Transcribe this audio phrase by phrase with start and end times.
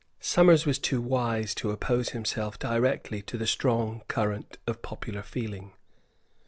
[0.19, 5.73] Somers was too wise to oppose himself directly to the strong current of popular feeling.